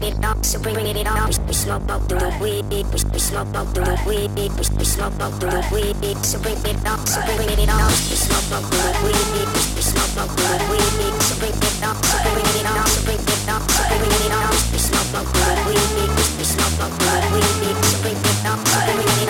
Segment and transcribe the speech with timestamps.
[0.00, 1.28] It up, so bring it up.
[1.28, 2.64] We, we smoke up the weed.
[2.70, 4.30] We, smoke up the weed.
[4.36, 6.16] We, smoke up the weed.
[6.24, 7.90] So bring it up, so bring it up.
[7.90, 9.26] We smoke up the weed.
[9.34, 9.42] We,
[9.74, 11.16] we smoke up the weed.
[11.22, 12.86] So bring it up, so bring it up.
[12.86, 14.54] So bring it up, so bring it up.
[14.70, 16.10] We smoke up the weed.
[16.38, 17.76] We smoke up the weed.
[17.82, 19.21] So bring it up, so bring it up.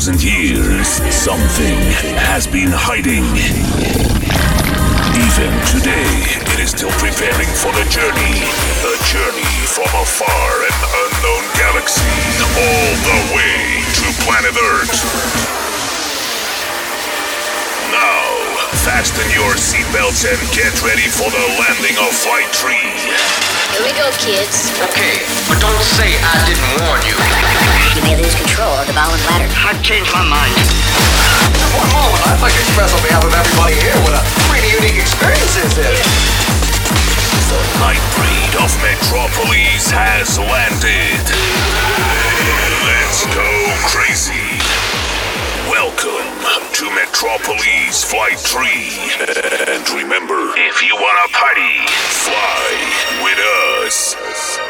[0.00, 1.76] 2,000 years, something
[2.16, 3.20] has been hiding.
[5.12, 6.08] Even today,
[6.56, 8.40] it is still preparing for the journey.
[8.80, 12.16] A journey from a far and unknown galaxy,
[12.48, 13.60] all the way
[14.00, 15.04] to planet Earth.
[17.92, 18.24] Now,
[18.80, 23.59] fasten your seatbelts and get ready for the landing of Flight 3.
[23.70, 24.74] Here we go, kids.
[24.82, 27.14] Okay, but don't say I didn't warn you.
[27.94, 29.46] You may lose control of the ball and bladder.
[29.62, 30.54] I've changed my mind.
[31.78, 34.98] One moment, I'd like to express on behalf of everybody here what a pretty unique
[34.98, 36.02] experience this is.
[37.46, 41.22] The night breed of Metropolis has landed.
[42.90, 43.46] Let's go
[43.86, 44.58] crazy.
[45.70, 48.66] Welcome to Metropolis Flight 3.
[49.68, 53.38] And remember, if you wanna party, fly with
[53.86, 54.69] us.